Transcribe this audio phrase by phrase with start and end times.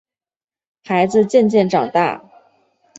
[0.83, 2.23] 孩子渐渐长大